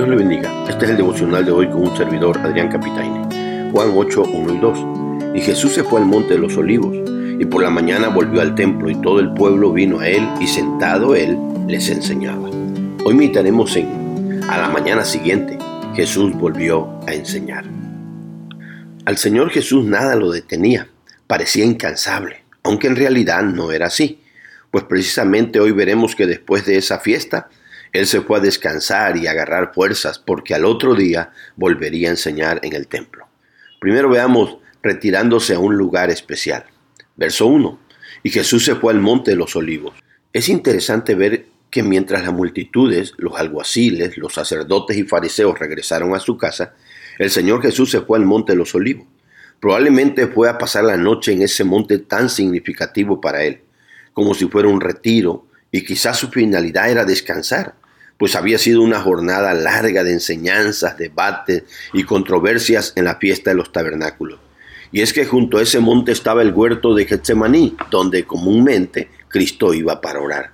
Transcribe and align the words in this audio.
Dios 0.00 0.08
le 0.08 0.16
bendiga. 0.16 0.64
Este 0.66 0.86
es 0.86 0.92
el 0.92 0.96
devocional 0.96 1.44
de 1.44 1.50
hoy 1.50 1.68
con 1.68 1.82
un 1.82 1.94
servidor, 1.94 2.38
Adrián 2.38 2.70
Capitaine. 2.70 3.70
Juan 3.70 3.92
8, 3.94 4.22
1 4.22 4.54
y 4.54 4.58
2. 4.58 5.36
Y 5.36 5.40
Jesús 5.42 5.74
se 5.74 5.84
fue 5.84 6.00
al 6.00 6.06
monte 6.06 6.32
de 6.32 6.38
los 6.38 6.56
olivos, 6.56 6.96
y 7.38 7.44
por 7.44 7.62
la 7.62 7.68
mañana 7.68 8.08
volvió 8.08 8.40
al 8.40 8.54
templo, 8.54 8.88
y 8.88 8.98
todo 9.02 9.20
el 9.20 9.34
pueblo 9.34 9.74
vino 9.74 10.00
a 10.00 10.08
él, 10.08 10.26
y 10.40 10.46
sentado 10.46 11.14
él 11.14 11.36
les 11.68 11.90
enseñaba. 11.90 12.48
Hoy 13.04 13.12
meditaremos 13.12 13.76
en, 13.76 14.42
a 14.48 14.56
la 14.56 14.70
mañana 14.70 15.04
siguiente, 15.04 15.58
Jesús 15.94 16.32
volvió 16.32 16.98
a 17.06 17.12
enseñar. 17.12 17.66
Al 19.04 19.18
Señor 19.18 19.50
Jesús 19.50 19.84
nada 19.84 20.16
lo 20.16 20.30
detenía, 20.30 20.88
parecía 21.26 21.66
incansable, 21.66 22.42
aunque 22.62 22.86
en 22.86 22.96
realidad 22.96 23.42
no 23.42 23.70
era 23.70 23.88
así, 23.88 24.22
pues 24.70 24.84
precisamente 24.84 25.60
hoy 25.60 25.72
veremos 25.72 26.16
que 26.16 26.26
después 26.26 26.64
de 26.64 26.78
esa 26.78 27.00
fiesta, 27.00 27.50
él 27.92 28.06
se 28.06 28.20
fue 28.20 28.38
a 28.38 28.40
descansar 28.40 29.16
y 29.16 29.26
agarrar 29.26 29.72
fuerzas 29.74 30.18
porque 30.18 30.54
al 30.54 30.64
otro 30.64 30.94
día 30.94 31.32
volvería 31.56 32.08
a 32.08 32.12
enseñar 32.12 32.60
en 32.62 32.74
el 32.74 32.86
templo. 32.86 33.26
Primero 33.80 34.08
veamos 34.08 34.58
retirándose 34.82 35.54
a 35.54 35.58
un 35.58 35.76
lugar 35.76 36.10
especial. 36.10 36.64
Verso 37.16 37.46
1. 37.46 37.78
Y 38.22 38.30
Jesús 38.30 38.64
se 38.64 38.76
fue 38.76 38.92
al 38.92 39.00
monte 39.00 39.32
de 39.32 39.36
los 39.36 39.56
olivos. 39.56 39.94
Es 40.32 40.48
interesante 40.48 41.14
ver 41.14 41.46
que 41.70 41.82
mientras 41.82 42.24
las 42.24 42.32
multitudes, 42.32 43.14
los 43.16 43.38
alguaciles, 43.38 44.16
los 44.16 44.34
sacerdotes 44.34 44.96
y 44.96 45.04
fariseos 45.04 45.58
regresaron 45.58 46.14
a 46.14 46.20
su 46.20 46.36
casa, 46.36 46.74
el 47.18 47.30
Señor 47.30 47.62
Jesús 47.62 47.90
se 47.90 48.00
fue 48.00 48.18
al 48.18 48.24
monte 48.24 48.52
de 48.52 48.58
los 48.58 48.74
olivos. 48.74 49.06
Probablemente 49.60 50.26
fue 50.26 50.48
a 50.48 50.58
pasar 50.58 50.84
la 50.84 50.96
noche 50.96 51.32
en 51.32 51.42
ese 51.42 51.64
monte 51.64 51.98
tan 51.98 52.30
significativo 52.30 53.20
para 53.20 53.44
él, 53.44 53.60
como 54.12 54.34
si 54.34 54.46
fuera 54.46 54.68
un 54.68 54.80
retiro, 54.80 55.46
y 55.72 55.84
quizás 55.84 56.18
su 56.18 56.28
finalidad 56.28 56.90
era 56.90 57.04
descansar 57.04 57.74
pues 58.20 58.36
había 58.36 58.58
sido 58.58 58.82
una 58.82 59.00
jornada 59.00 59.54
larga 59.54 60.04
de 60.04 60.12
enseñanzas, 60.12 60.98
debates 60.98 61.62
y 61.94 62.04
controversias 62.04 62.92
en 62.94 63.06
la 63.06 63.16
fiesta 63.16 63.48
de 63.48 63.56
los 63.56 63.72
tabernáculos. 63.72 64.38
Y 64.92 65.00
es 65.00 65.14
que 65.14 65.24
junto 65.24 65.56
a 65.56 65.62
ese 65.62 65.80
monte 65.80 66.12
estaba 66.12 66.42
el 66.42 66.52
huerto 66.52 66.94
de 66.94 67.06
Getsemaní, 67.06 67.78
donde 67.90 68.26
comúnmente 68.26 69.08
Cristo 69.28 69.72
iba 69.72 70.02
para 70.02 70.20
orar. 70.20 70.52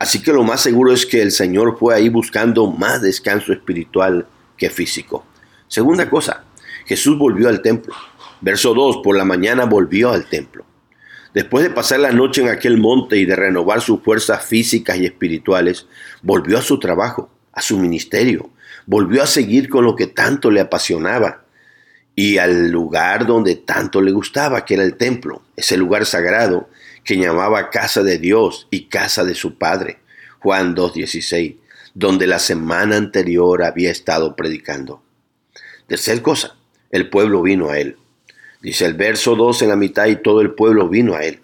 Así 0.00 0.22
que 0.22 0.32
lo 0.32 0.42
más 0.42 0.62
seguro 0.62 0.92
es 0.92 1.06
que 1.06 1.22
el 1.22 1.30
Señor 1.30 1.78
fue 1.78 1.94
ahí 1.94 2.08
buscando 2.08 2.68
más 2.68 3.00
descanso 3.00 3.52
espiritual 3.52 4.26
que 4.56 4.68
físico. 4.68 5.24
Segunda 5.68 6.10
cosa, 6.10 6.42
Jesús 6.84 7.16
volvió 7.16 7.48
al 7.48 7.62
templo. 7.62 7.94
Verso 8.40 8.74
2, 8.74 9.02
por 9.04 9.16
la 9.16 9.24
mañana 9.24 9.66
volvió 9.66 10.10
al 10.10 10.28
templo. 10.28 10.64
Después 11.34 11.64
de 11.64 11.70
pasar 11.70 11.98
la 11.98 12.12
noche 12.12 12.42
en 12.42 12.48
aquel 12.48 12.78
monte 12.78 13.16
y 13.16 13.24
de 13.24 13.34
renovar 13.34 13.80
sus 13.80 14.00
fuerzas 14.00 14.44
físicas 14.44 14.96
y 14.98 15.04
espirituales, 15.04 15.86
volvió 16.22 16.58
a 16.58 16.62
su 16.62 16.78
trabajo, 16.78 17.28
a 17.52 17.60
su 17.60 17.76
ministerio, 17.76 18.50
volvió 18.86 19.20
a 19.20 19.26
seguir 19.26 19.68
con 19.68 19.84
lo 19.84 19.96
que 19.96 20.06
tanto 20.06 20.52
le 20.52 20.60
apasionaba 20.60 21.44
y 22.14 22.38
al 22.38 22.70
lugar 22.70 23.26
donde 23.26 23.56
tanto 23.56 24.00
le 24.00 24.12
gustaba, 24.12 24.64
que 24.64 24.74
era 24.74 24.84
el 24.84 24.96
templo, 24.96 25.42
ese 25.56 25.76
lugar 25.76 26.06
sagrado 26.06 26.68
que 27.02 27.16
llamaba 27.16 27.68
casa 27.70 28.04
de 28.04 28.18
Dios 28.18 28.68
y 28.70 28.86
casa 28.86 29.24
de 29.24 29.34
su 29.34 29.58
Padre, 29.58 29.98
Juan 30.38 30.76
2.16, 30.76 31.56
donde 31.94 32.28
la 32.28 32.38
semana 32.38 32.96
anterior 32.96 33.64
había 33.64 33.90
estado 33.90 34.36
predicando. 34.36 35.02
Tercer 35.88 36.22
cosa, 36.22 36.54
el 36.92 37.10
pueblo 37.10 37.42
vino 37.42 37.70
a 37.70 37.78
él. 37.80 37.96
Dice 38.64 38.86
el 38.86 38.94
verso 38.94 39.36
2 39.36 39.60
en 39.60 39.68
la 39.68 39.76
mitad 39.76 40.06
y 40.06 40.16
todo 40.16 40.40
el 40.40 40.54
pueblo 40.54 40.88
vino 40.88 41.12
a 41.14 41.22
él. 41.22 41.40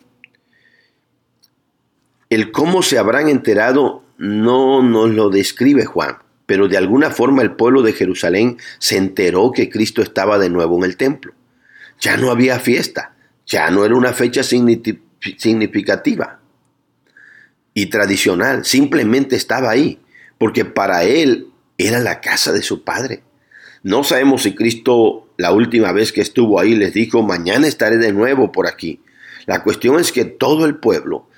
El 2.31 2.51
cómo 2.51 2.83
se 2.83 2.97
habrán 2.97 3.29
enterado 3.29 4.03
no 4.17 4.83
nos 4.83 5.11
lo 5.11 5.29
describe 5.29 5.85
Juan, 5.85 6.17
pero 6.47 6.67
de 6.67 6.79
alguna 6.79 7.11
forma 7.11 7.43
el 7.43 7.53
pueblo 7.53 7.83
de 7.83 7.93
Jerusalén 7.93 8.57
se 8.79 8.97
enteró 8.97 9.53
que 9.53 9.69
Cristo 9.69 10.01
estaba 10.01 10.39
de 10.39 10.49
nuevo 10.49 10.79
en 10.79 10.85
el 10.85 10.97
templo. 10.97 11.35
Ya 12.01 12.17
no 12.17 12.31
había 12.31 12.59
fiesta, 12.59 13.15
ya 13.45 13.71
no 13.71 13.85
era 13.85 13.95
una 13.97 14.15
fecha 14.15 14.43
significativa 14.43 16.41
y 17.75 17.87
tradicional, 17.87 18.65
simplemente 18.65 19.37
estaba 19.37 19.69
ahí, 19.69 20.01
porque 20.39 20.65
para 20.65 21.05
él 21.05 21.49
era 21.77 22.01
la 22.01 22.23
casa 22.23 22.51
de 22.53 22.63
su 22.63 22.83
padre. 22.83 23.23
No 23.83 24.05
sabemos 24.05 24.43
si 24.43 24.55
Cristo 24.55 25.29
la 25.39 25.53
última 25.53 25.93
vez 25.93 26.13
que 26.13 26.21
estuvo 26.21 26.61
ahí 26.61 26.75
les 26.75 26.93
dijo, 26.93 27.23
mañana 27.23 27.67
estaré 27.67 27.97
de 27.97 28.13
nuevo 28.13 28.53
por 28.53 28.67
aquí. 28.67 29.01
La 29.47 29.63
cuestión 29.63 29.99
es 29.99 30.13
que 30.13 30.27
todo 30.27 30.67
el 30.67 30.77
pueblo, 30.77 31.29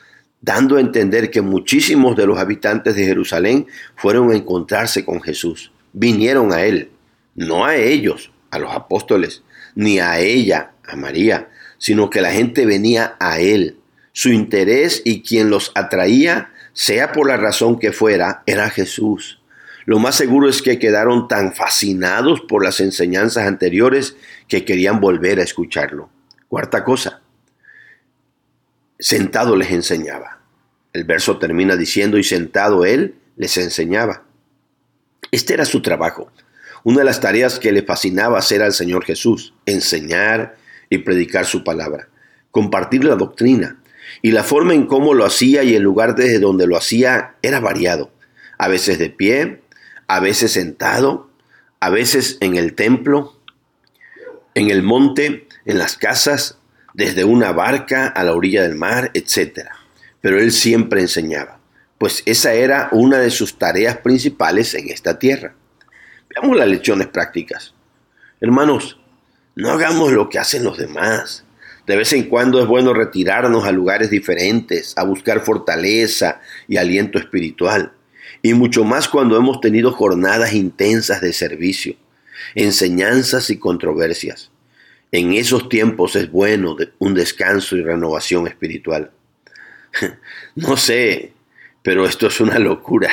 dando 0.40 0.76
a 0.76 0.80
entender 0.80 1.30
que 1.30 1.40
muchísimos 1.40 2.16
de 2.16 2.26
los 2.26 2.38
habitantes 2.38 2.96
de 2.96 3.04
Jerusalén 3.04 3.68
fueron 3.94 4.32
a 4.32 4.34
encontrarse 4.34 5.04
con 5.04 5.22
Jesús, 5.22 5.70
vinieron 5.92 6.52
a 6.52 6.64
él, 6.64 6.90
no 7.36 7.64
a 7.64 7.76
ellos, 7.76 8.32
a 8.50 8.58
los 8.58 8.74
apóstoles, 8.74 9.42
ni 9.76 10.00
a 10.00 10.18
ella, 10.18 10.72
a 10.84 10.96
María, 10.96 11.48
sino 11.78 12.10
que 12.10 12.20
la 12.20 12.32
gente 12.32 12.66
venía 12.66 13.16
a 13.20 13.38
él. 13.38 13.76
Su 14.12 14.30
interés 14.30 15.00
y 15.04 15.22
quien 15.22 15.48
los 15.48 15.70
atraía, 15.74 16.50
sea 16.72 17.12
por 17.12 17.28
la 17.28 17.36
razón 17.36 17.78
que 17.78 17.92
fuera, 17.92 18.42
era 18.46 18.68
Jesús. 18.68 19.41
Lo 19.84 19.98
más 19.98 20.16
seguro 20.16 20.48
es 20.48 20.62
que 20.62 20.78
quedaron 20.78 21.28
tan 21.28 21.52
fascinados 21.54 22.40
por 22.40 22.64
las 22.64 22.80
enseñanzas 22.80 23.46
anteriores 23.46 24.16
que 24.48 24.64
querían 24.64 25.00
volver 25.00 25.40
a 25.40 25.42
escucharlo. 25.42 26.08
Cuarta 26.48 26.84
cosa, 26.84 27.22
sentado 28.98 29.56
les 29.56 29.70
enseñaba. 29.70 30.40
El 30.92 31.04
verso 31.04 31.38
termina 31.38 31.76
diciendo, 31.76 32.18
y 32.18 32.24
sentado 32.24 32.84
él 32.84 33.16
les 33.36 33.56
enseñaba. 33.56 34.24
Este 35.30 35.54
era 35.54 35.64
su 35.64 35.80
trabajo. 35.80 36.30
Una 36.84 36.98
de 36.98 37.04
las 37.04 37.20
tareas 37.20 37.58
que 37.58 37.72
le 37.72 37.82
fascinaba 37.82 38.38
hacer 38.38 38.62
al 38.62 38.72
Señor 38.72 39.04
Jesús, 39.04 39.54
enseñar 39.66 40.56
y 40.90 40.98
predicar 40.98 41.46
su 41.46 41.64
palabra, 41.64 42.08
compartir 42.50 43.04
la 43.04 43.14
doctrina. 43.14 43.78
Y 44.20 44.32
la 44.32 44.44
forma 44.44 44.74
en 44.74 44.86
cómo 44.86 45.14
lo 45.14 45.24
hacía 45.24 45.62
y 45.62 45.74
el 45.74 45.82
lugar 45.82 46.14
desde 46.14 46.38
donde 46.38 46.66
lo 46.66 46.76
hacía 46.76 47.36
era 47.40 47.60
variado. 47.60 48.10
A 48.58 48.68
veces 48.68 48.98
de 48.98 49.08
pie, 49.08 49.61
a 50.06 50.20
veces 50.20 50.52
sentado, 50.52 51.30
a 51.80 51.90
veces 51.90 52.38
en 52.40 52.56
el 52.56 52.74
templo, 52.74 53.36
en 54.54 54.70
el 54.70 54.82
monte, 54.82 55.48
en 55.64 55.78
las 55.78 55.96
casas, 55.96 56.58
desde 56.94 57.24
una 57.24 57.52
barca 57.52 58.06
a 58.06 58.22
la 58.24 58.34
orilla 58.34 58.62
del 58.62 58.74
mar, 58.74 59.10
etc. 59.14 59.68
Pero 60.20 60.38
él 60.38 60.52
siempre 60.52 61.00
enseñaba, 61.00 61.58
pues 61.98 62.22
esa 62.26 62.52
era 62.52 62.88
una 62.92 63.18
de 63.18 63.30
sus 63.30 63.58
tareas 63.58 63.98
principales 63.98 64.74
en 64.74 64.90
esta 64.90 65.18
tierra. 65.18 65.54
Veamos 66.28 66.56
las 66.56 66.68
lecciones 66.68 67.08
prácticas. 67.08 67.74
Hermanos, 68.40 68.98
no 69.54 69.70
hagamos 69.70 70.12
lo 70.12 70.28
que 70.28 70.38
hacen 70.38 70.64
los 70.64 70.78
demás. 70.78 71.44
De 71.86 71.96
vez 71.96 72.12
en 72.12 72.28
cuando 72.28 72.60
es 72.60 72.66
bueno 72.66 72.94
retirarnos 72.94 73.64
a 73.64 73.72
lugares 73.72 74.10
diferentes, 74.10 74.94
a 74.96 75.04
buscar 75.04 75.40
fortaleza 75.40 76.40
y 76.68 76.76
aliento 76.76 77.18
espiritual 77.18 77.92
y 78.42 78.54
mucho 78.54 78.84
más 78.84 79.08
cuando 79.08 79.36
hemos 79.36 79.60
tenido 79.60 79.92
jornadas 79.92 80.52
intensas 80.52 81.20
de 81.20 81.32
servicio, 81.32 81.94
enseñanzas 82.54 83.50
y 83.50 83.58
controversias. 83.58 84.50
En 85.12 85.32
esos 85.32 85.68
tiempos 85.68 86.16
es 86.16 86.30
bueno 86.30 86.76
un 86.98 87.14
descanso 87.14 87.76
y 87.76 87.82
renovación 87.82 88.46
espiritual. 88.46 89.10
No 90.54 90.76
sé, 90.76 91.32
pero 91.82 92.04
esto 92.04 92.26
es 92.26 92.40
una 92.40 92.58
locura. 92.58 93.10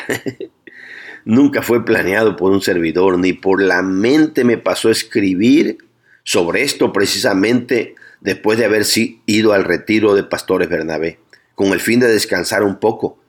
Nunca 1.26 1.62
fue 1.62 1.86
planeado 1.86 2.36
por 2.36 2.52
un 2.52 2.62
servidor, 2.62 3.18
ni 3.20 3.34
por 3.34 3.62
la 3.62 3.82
mente 3.82 4.44
me 4.44 4.58
pasó 4.58 4.90
escribir 4.90 5.78
sobre 6.24 6.64
esto 6.64 6.92
precisamente 6.92 7.96
después 8.22 8.58
de 8.58 8.66
haber 8.66 8.84
ido 9.26 9.54
al 9.54 9.64
retiro 9.64 10.16
de 10.16 10.24
Pastores 10.24 10.70
Bernabé, 10.70 11.20
con 11.56 11.74
el 11.74 11.80
fin 11.80 12.00
de 12.00 12.08
descansar 12.08 12.64
un 12.64 12.80
poco 12.80 13.20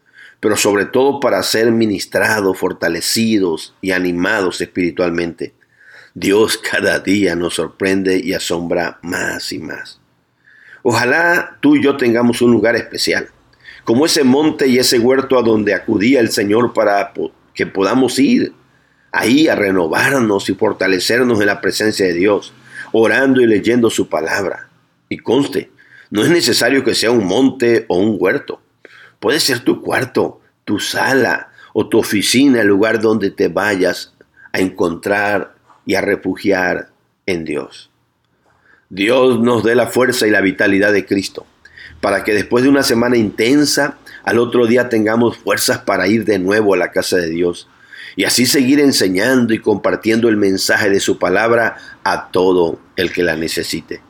pero 0.41 0.57
sobre 0.57 0.87
todo 0.87 1.21
para 1.21 1.43
ser 1.43 1.71
ministrados, 1.71 2.59
fortalecidos 2.59 3.75
y 3.83 3.93
animados 3.93 4.61
espiritualmente. 4.61 5.55
Dios 6.15 6.59
cada 6.71 6.99
día 6.99 7.37
nos 7.37 7.55
sorprende 7.55 8.21
y 8.23 8.33
asombra 8.33 8.99
más 9.03 9.53
y 9.53 9.59
más. 9.59 10.01
Ojalá 10.83 11.59
tú 11.61 11.77
y 11.77 11.83
yo 11.83 11.97
tengamos 11.97 12.41
un 12.41 12.53
lugar 12.53 12.75
especial, 12.75 13.29
como 13.85 14.07
ese 14.07 14.25
monte 14.25 14.67
y 14.67 14.79
ese 14.79 14.99
huerto 14.99 15.39
a 15.39 15.43
donde 15.43 15.75
acudía 15.75 16.21
el 16.21 16.31
Señor 16.31 16.73
para 16.73 17.13
que 17.55 17.67
podamos 17.67 18.19
ir 18.19 18.55
ahí 19.13 19.49
a 19.49 19.55
renovarnos 19.55 20.49
y 20.49 20.55
fortalecernos 20.55 21.41
en 21.41 21.47
la 21.47 21.61
presencia 21.61 22.07
de 22.07 22.15
Dios, 22.15 22.55
orando 22.93 23.41
y 23.41 23.47
leyendo 23.47 23.91
su 23.91 24.09
palabra. 24.09 24.71
Y 25.09 25.19
conste, 25.19 25.71
no 26.11 26.23
es 26.23 26.31
necesario 26.31 26.83
que 26.83 26.95
sea 26.95 27.11
un 27.11 27.27
monte 27.27 27.85
o 27.89 27.99
un 27.99 28.17
huerto. 28.19 28.63
Puede 29.21 29.39
ser 29.39 29.61
tu 29.61 29.83
cuarto, 29.83 30.41
tu 30.65 30.81
sala 30.81 31.51
o 31.73 31.89
tu 31.89 31.99
oficina, 31.99 32.63
el 32.63 32.69
lugar 32.69 33.01
donde 33.01 33.31
te 33.31 33.49
vayas 33.49 34.15
a 34.53 34.59
encontrar 34.59 35.55
y 35.87 35.95
a 35.95 36.01
refugiar 36.01 36.89
en 37.27 37.45
Dios. 37.45 37.91
Dios 38.89 39.39
nos 39.41 39.63
dé 39.63 39.77
la 39.77 39.87
fuerza 39.87 40.27
y 40.27 40.31
la 40.31 40.41
vitalidad 40.41 40.93
de 40.93 41.07
Cristo, 41.07 41.47
para 42.01 42.25
que 42.25 42.35
después 42.35 42.65
de 42.65 42.71
una 42.71 42.83
semana 42.83 43.17
intensa, 43.17 43.99
al 44.25 44.39
otro 44.39 44.67
día 44.67 44.89
tengamos 44.89 45.39
fuerzas 45.39 45.79
para 45.79 46.09
ir 46.09 46.25
de 46.25 46.39
nuevo 46.39 46.75
a 46.75 46.79
la 46.79 46.91
casa 46.91 47.17
de 47.17 47.29
Dios 47.29 47.69
y 48.17 48.25
así 48.25 48.47
seguir 48.47 48.81
enseñando 48.81 49.55
y 49.55 49.61
compartiendo 49.61 50.29
el 50.29 50.37
mensaje 50.37 50.91
de 50.91 51.01
su 51.01 51.19
palabra 51.19 51.77
a 52.03 52.31
todo 52.31 52.81
el 52.97 53.13
que 53.13 53.23
la 53.23 53.37
necesite. 53.37 54.03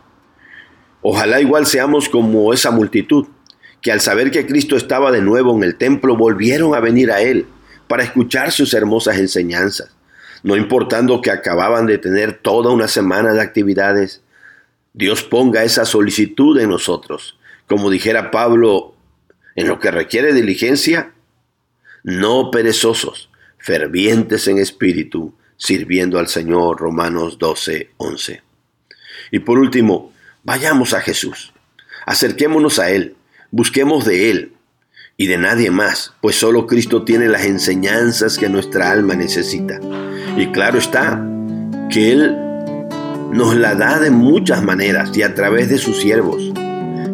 Ojalá 1.03 1.41
igual 1.41 1.67
seamos 1.67 2.09
como 2.09 2.53
esa 2.53 2.71
multitud, 2.71 3.27
que 3.83 3.93
al 3.93 4.01
saber 4.01 4.31
que 4.31 4.47
Cristo 4.47 4.77
estaba 4.77 5.11
de 5.11 5.23
nuevo 5.23 5.57
en 5.57 5.63
el 5.63 5.77
templo 5.77 6.17
volvieron 6.17 6.75
a 6.75 6.81
venir 6.81 7.11
a 7.11 7.23
Él 7.23 7.47
para 7.89 8.03
escuchar 8.03 8.53
sus 8.53 8.75
hermosas 8.75 9.19
enseñanzas, 9.19 9.97
no 10.43 10.57
importando 10.57 11.21
que 11.21 11.31
acababan 11.31 11.87
de 11.87 11.99
tener 11.99 12.39
toda 12.39 12.71
una 12.71 12.89
semana 12.89 13.33
de 13.33 13.41
actividades. 13.41 14.23
Dios 14.93 15.23
ponga 15.23 15.65
esa 15.65 15.85
solicitud 15.85 16.59
en 16.59 16.71
nosotros, 16.71 17.39
como 17.67 17.91
dijera 17.91 18.31
Pablo, 18.31 18.95
en 19.57 19.69
lo 19.69 19.79
que 19.79 19.91
requiere 19.91 20.33
diligencia, 20.33 21.13
no 22.03 22.51
perezosos, 22.51 23.31
fervientes 23.59 24.49
en 24.49 24.59
espíritu, 24.59 25.35
sirviendo 25.57 26.19
al 26.19 26.29
Señor. 26.29 26.81
Romanos 26.81 27.39
12, 27.39 27.91
11. 27.99 28.43
Y 29.31 29.39
por 29.41 29.59
último, 29.59 30.13
vayamos 30.43 30.95
a 30.95 31.01
Jesús. 31.01 31.53
Acerquémonos 32.07 32.79
a 32.79 32.91
Él, 32.91 33.17
busquemos 33.51 34.05
de 34.05 34.31
Él 34.31 34.53
y 35.17 35.27
de 35.27 35.39
nadie 35.39 35.71
más, 35.71 36.15
pues 36.21 36.37
solo 36.37 36.67
Cristo 36.67 37.05
tiene 37.05 37.29
las 37.29 37.45
enseñanzas 37.45 38.39
que 38.39 38.49
nuestra 38.49 38.91
alma 38.91 39.15
necesita. 39.15 39.81
Y 40.37 40.47
claro 40.47 40.79
está 40.79 41.23
que 41.91 42.13
Él 42.13 42.37
nos 43.33 43.55
la 43.55 43.75
da 43.75 43.99
de 43.99 44.11
muchas 44.11 44.63
maneras 44.63 45.11
y 45.17 45.23
a 45.23 45.35
través 45.35 45.69
de 45.69 45.79
sus 45.79 46.01
siervos. 46.01 46.53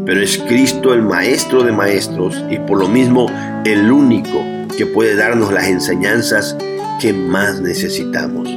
Pero 0.05 0.21
es 0.21 0.39
Cristo 0.39 0.95
el 0.95 1.03
Maestro 1.03 1.65
de 1.65 1.73
Maestros 1.73 2.45
y 2.49 2.59
por 2.61 2.79
lo 2.79 2.89
mismo 2.89 3.27
el 3.65 3.91
único 3.91 4.41
que 4.79 4.87
puede 4.87 5.17
darnos 5.17 5.53
las 5.53 5.67
enseñanzas 5.67 6.57
que 7.01 7.13
más 7.13 7.61
necesitamos. 7.61 8.49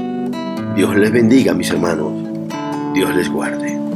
Dios 0.75 0.95
les 0.95 1.11
bendiga, 1.11 1.53
mis 1.53 1.71
hermanos. 1.71 2.13
Dios 2.93 3.15
les 3.15 3.29
guarde. 3.29 3.88